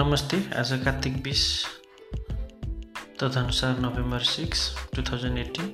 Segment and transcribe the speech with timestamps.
[0.00, 1.40] नमस्ते आज कार्तिक बिस
[3.20, 4.60] तदनुसार November six
[4.94, 5.66] two thousand eighteen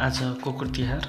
[0.00, 1.08] आज कुकुर तिहार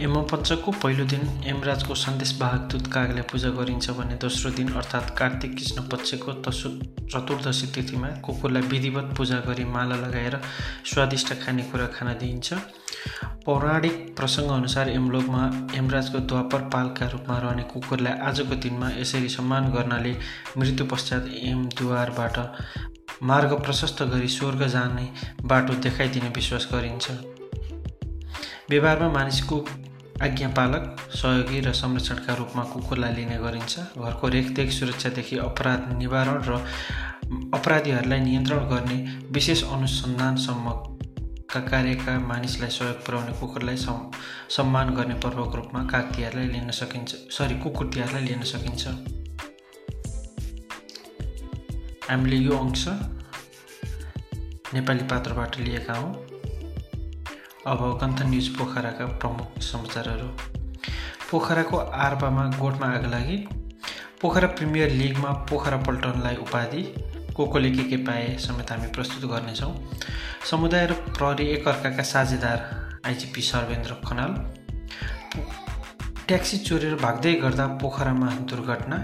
[0.00, 5.88] यमपञ्चकको पहिलो दिन यमराजको सन्देशवाहक दूत कागलाई पूजा गरिन्छ भने दोस्रो दिन अर्थात् कार्तिक कृष्ण
[5.88, 6.68] पक्षको तसु
[7.06, 10.40] चतुर्दशी तिथिमा कुकुरलाई विधिवत पूजा गरी माला लगाएर
[10.92, 12.60] स्वादिष्ट खानेकुरा खान दिइन्छ
[13.46, 15.42] पौराणिक प्रसङ्गअनुसार यमलोकमा
[15.76, 20.12] यमराजको द्वापर पालका रूपमा रहने कुकुरलाई आजको दिनमा यसरी सम्मान गर्नाले
[20.58, 22.38] मृत्यु पश्चात यमद्वारबाट
[23.22, 25.08] मार्ग प्रशस्त गरी स्वर्ग जाने
[25.42, 27.10] बाटो देखाइदिने विश्वास गरिन्छ।
[28.70, 29.64] व्यवहारमा मानिसको
[30.22, 36.60] आज्ञापालक सहयोगी र संरक्षणका रूपमा कुकुरलाई लिने गरिन्छ। घरको रेखदेख सुरक्षादेखि अपराध निवारण र
[37.54, 38.98] अपराधीहरूलाई नियन्त्रण गर्ने
[39.32, 39.64] विशेष
[41.48, 43.76] अनुसन्धानसम्मका कार्यका मानिसलाई सहयोग पुर्याउने कुकुरलाई
[44.52, 48.84] सम्मान गर्ने पर्वको रूपमा काग तिहारलाई लिन सकिन्छ सरी कुकुर तिहारलाई लिन सकिन्छ।
[52.10, 52.84] हामीले यो अंश
[54.74, 56.12] नेपाली पात्रबाट लिएका हौँ।
[57.66, 60.28] अब कन्थन न्युज पोखराका प्रमुख समाचारहरू।
[61.30, 63.36] पोखराको आर्पामा गोठमा आग लागि
[64.20, 66.82] पोखरा प्रिमियर लिगमा पोखरा पल्टनलाई उपाधि।
[67.38, 69.72] को कोले के के पाए समेत हामी प्रस्तुत गर्नेछौँ।
[70.50, 72.58] समुदाय र प्रहरी एकअर्काका साझेदार
[73.06, 74.32] आइजिपी सर्वेन्द्र खनाल।
[76.26, 78.98] ट्याक्सी चोरेर भाग्दै गर्दा पोखरामा दुर्घटना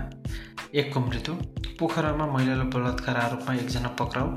[0.75, 1.35] एकको मृत्यु
[1.79, 4.29] पोखरामा महिलालाई बलात्कार आरोपमा एकजना पक्राउ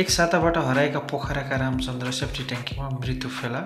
[0.00, 3.60] एक साताबाट हराएका पोखराका रामचन्द्र सेफ्टी ट्याङ्कीमा मृत्यु फेला।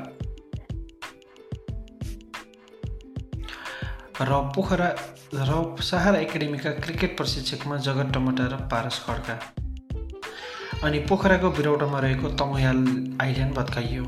[4.23, 4.89] र पोखरा
[5.35, 9.35] र सहारा एकाडेमीका क्रिकेट प्रशिक्षकमा जगत टमटा र पारस खड्का।
[10.85, 12.79] अनि पोखराको बिरौटामा रहेको तमयाल
[13.21, 14.05] आइल्यान्ड भत्काइयो।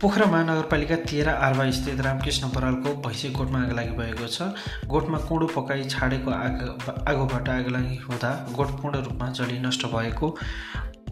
[0.00, 4.50] पोखरा महानगरपालिका तेह्र आर्वा स्थित रामकृष्ण बरालको भैँसी गोठमा आग लागि भएको छ।
[4.90, 10.34] गोठमा कुँडो पकाई छाडेको आग आगोबाट आग लागि हुँदा गोठ पूर्ण रूपमा जली नष्ट भएको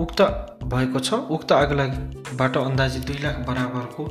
[0.01, 0.22] उक्त
[0.75, 4.11] भएको छ। उक्त आगलागीबाट अन्दाजी दुई लाख बराबरको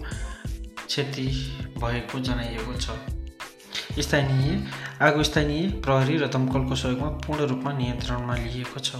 [0.88, 1.28] क्षति
[1.78, 2.88] भएको जनाइएको छ।
[4.00, 4.63] स्थानीय
[5.01, 8.96] आगो स्थानीय प्रहरी र दमकलको सहयोगमा पूर्ण रूपमा नियन्त्रणमा लिएको छ।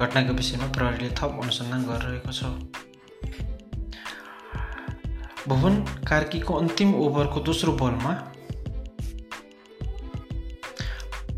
[0.00, 2.42] घटनाको विषयमा प्रहरीले थप अनुसन्धान गरिरहेको छ।
[5.48, 5.74] भुवन
[6.08, 8.12] कार्कीको अन्तिम ओभरको दोस्रो बलमा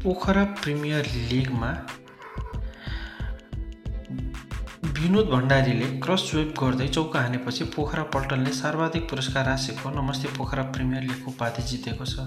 [0.02, 1.70] पोखरा प्रिमियर लिगमा
[5.02, 11.02] विनोद भण्डारीले क्रस स्वेप गर्दै चौका हानेपछि पोखरा पल्टनले सर्वाधिक पुरस्कार राशिको नमस्ते पोखरा प्रिमियर
[11.02, 12.26] लिगको उपाधि जितेको छ।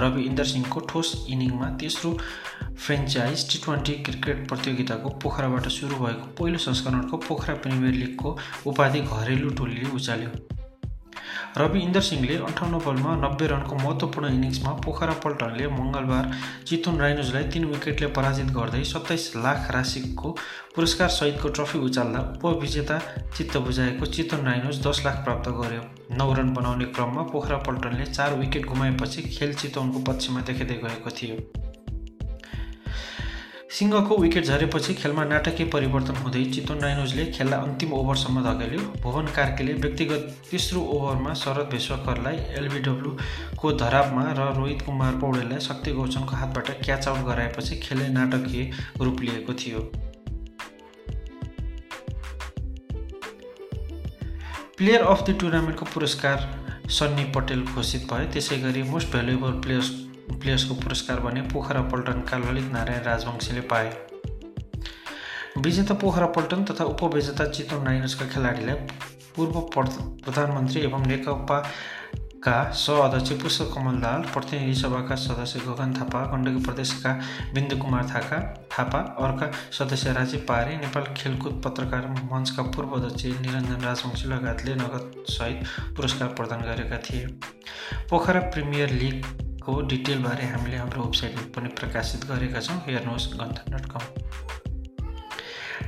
[0.00, 2.10] रवि इन्दर सिंहको ठोस इनिङमा तेस्रो
[2.86, 8.36] फ्रेन्चाइज टी ट्वेन्टी क्रिकेट प्रतियोगिताको पोखराबाट सुरु भएको पहिलो संस्करणको पोखरा प्रिमियर लिगको
[8.72, 10.30] उपाधि घरेलु टोलीले उचाल्यो।
[11.56, 16.30] रवि इन्दर सिंहले अन्ठाउन्न बलमा नब्बे रनको महत्त्वपूर्ण इनिङ्समा पोखरा पल्टनले मङ्गलबार
[16.66, 20.30] चितवन राइनोजलाई तीन विकेटले पराजित गर्दै सत्ताइस लाख राशिको
[20.74, 22.98] पुरस्कार सहितको ट्रफी उचाल्दा उपविजेता
[23.28, 25.84] चित्त बुझाएको चितवन राइनोज दस लाख प्राप्त गर्यो
[26.14, 31.63] नौ रन बनाउने क्रममा पोखरा पल्टनले चार विकेट गुमाएपछि खेल चितवनको पक्षमा देखिँदै गएको थियो
[33.74, 39.72] सिंहको विकेट झरेपछि खेलमा नाटकीय परिवर्तन हुँदै चितवन राइनोजले खेललाई अन्तिम ओभरसम्म धकेल्यो। भुवन कार्कीले
[39.74, 47.08] व्यक्तिगत तेस्रो ओभरमा शरद भेश्वकरलाई एलबिडब्ल्यूको धरापमा र रोहित कुमार पौडेललाई शक्ति गौचनको हातबाट क्याच
[47.08, 48.70] आउट गराएपछि खेलले नाटकीय
[49.00, 49.80] रूप लिएको थियो।
[54.78, 56.48] प्लेयर अफ द टुर्नामेन्टको पुरस्कार
[56.94, 59.90] सन्नी पटेल घोषित भयो त्यसै गरी मोस्ट भ्यालुएबल प्लेयर्स
[60.30, 63.92] प्लेयर्सको पुरस्कार भने पोखरा पल्टनका ललित नारायण राजवंशीले पाए।
[65.58, 68.74] विजेता पोखरा पल्टन तथा उपविजेता चितवन राइनर्सका खेलाडीलाई
[69.36, 77.12] पूर्व प्रधानमन्त्री एवं नेकपाका सहअध्यक्ष पुष्पकमल दाल प्रतिनिधि सभाका सदस्य गगन थापा गण्डकी प्रदेशका
[77.54, 78.40] बिन्दु कुमार थाका
[78.72, 85.96] थापा अर्का सदस्य राजीव पारे नेपाल खेलकुद पत्रकार मञ्चका पूर्व अध्यक्ष निरञ्जन राजवंशी लगायतले नगदसहित
[85.96, 87.26] पुरस्कार प्रदान गरेका थिए।
[88.10, 93.86] पोखरा प्रिमियर लिग को डिटेलबारे हामीले हाम्रो वेबसाइटमा पनि प्रकाशित गरेका छौँ। हेर्नुहोस् गन्थन डट
[93.92, 94.04] कम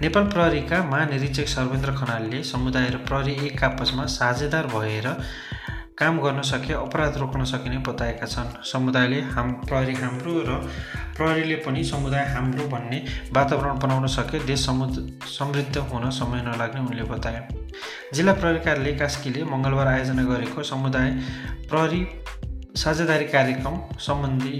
[0.02, 5.08] नेपाल प्रहरीका महानिरीक्षक सर्वेन्द्र खनालले समुदाय र प्रहरी एक आपसमा साझेदार भएर
[5.98, 10.56] काम गर्न सके अपराध रोक्न सकिने बताएका छन्। समुदायले हाम प्रहरी हाम्रो र
[11.16, 12.98] प्रहरीले पनि समुदाय हाम्रो भन्ने
[13.32, 14.86] वातावरण बनाउन सके देश समु
[15.28, 17.40] समृद्ध हुन समय नलाग्ने उनले बताए।
[18.14, 21.10] जिल्ला प्रहरी कार्यालय कास्कीले मङ्गलबार आयोजना गरेको समुदाय
[21.70, 22.02] प्रहरी
[22.76, 24.58] साझेदारी कार्यक्रम सम्बन्धी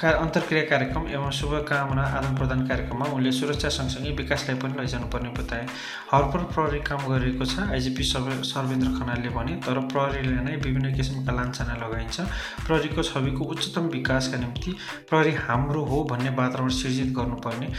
[0.00, 5.66] का अन्तर्क्रिया कार्यक्रम एवं शुभकामना आदान प्रदान कार्यक्रममा उनले सुरक्षा सँगसँगै विकासलाई पनि लैजानुपर्ने बताए।
[6.12, 11.32] हरपर प्रहरी काम गरिरहेको छ। आइजिपी सर्वे सर्वेन्द्र खनालले भने तर प्रहरीलाई नै विभिन्न किसिमका
[11.32, 12.20] लान्छना लगाइन्छ।
[12.66, 14.76] प्रहरीको छविको उच्चतम विकासका निम्ति
[15.08, 17.72] प्रहरी हाम्रो हो भन्ने वातावरण सिर्जित गर्नुपर्ने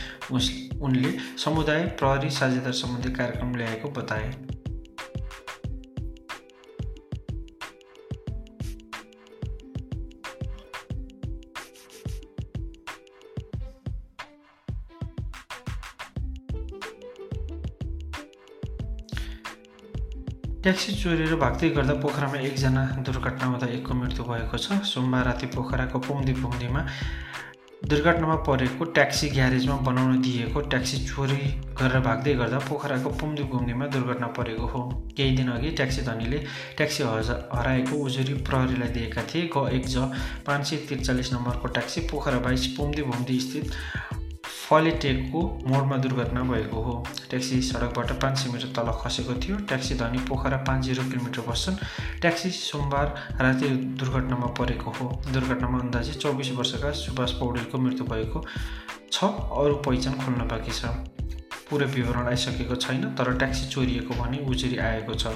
[0.81, 4.33] उनले समुदाय प्रहरी साझेदार सम्बन्धी कार्यक्रम ल्याएको बताए।
[20.67, 25.99] ट्याक्सी चोरेर भाग्दै गर्दा पोखरामा एकजना दुर्घटना हुँदा एकको मृत्यु भएको छ। सोमबार राति पोखराको
[26.03, 26.81] पुम्दी पुम्दीमा
[27.87, 31.39] दुर्घटनामा परेको ट्याक्सी ग्यारेजमा बनाउन दिएको ट्याक्सी चोरी
[31.79, 34.83] गरेर भाग्दै गर्दा पोखराको पुम्दी पुम्दीमा दुर्घटना परेको हो।
[35.15, 36.43] केही दिन अघि ट्याक्सी धनीले
[36.77, 40.11] ट्याक्सी हज हराएको उजुरी प्रहरीलाई दिएका थिए। ग एक ज
[40.47, 43.71] पाँच सय त्रिचालिस नम्बरको ट्याक्सी पोखरा बाइस पुम्दी भुम्दी स्थित
[44.67, 46.93] फलेटेकको मोडमा दुर्घटना भएको हो।
[47.29, 51.75] ट्याक्सी सडकबाट पाँच सय मिटर तल खसेको थियो। ट्याक्सी धनी पोखरा पाँच जिरो किलोमिटर बस्छन्।
[52.21, 53.69] ट्याक्सी सोमबार राति
[53.99, 58.43] दुर्घटनामा परेको हो। दुर्घटनामा अन्दाजी चौबिस वर्षका सुभाष पौडेलको मृत्यु भएको
[59.11, 60.91] छ। अरू पहिचान खोल्न बाँकी छ।
[61.69, 65.31] पुरै विवरण आइसकेको छैन तर ट्याक्सी चोरिएको भने उजुरी आएको छ।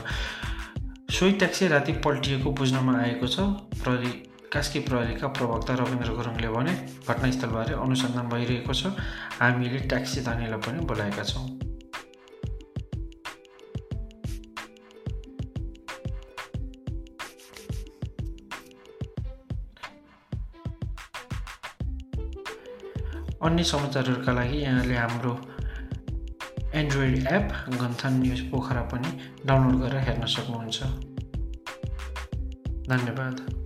[1.12, 3.40] सोही ट्याक्सी राति पल्टिएको बुझ्नमा आएको छ।
[3.80, 4.12] प्रहरी
[4.54, 6.72] कास्की प्रहरीका प्रवक्ता रविन्द्र गुरुङले भने
[7.08, 8.92] घटनास्थलबारे अनुसन्धान भइरहेको छ।
[9.40, 11.46] हामीले ट्याक्सी धानीलाई पनि बोलाएका छौँ।
[23.42, 25.34] अन्य समाचारहरूका लागि यहाँले हाम्रो
[26.76, 27.48] Android app
[27.80, 29.10] Ganthan news Pokhara पनि
[29.46, 30.80] डाउनलोड गरेर हेर्न सक्नुहुन्छ।
[32.92, 33.61] धन्यवाद।